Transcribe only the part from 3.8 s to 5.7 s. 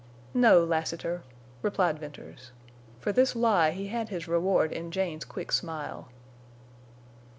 had his reward in Jane's quick